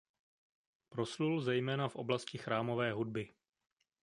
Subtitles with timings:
[0.89, 3.33] Proslul zejména v oblasti chrámové hudby.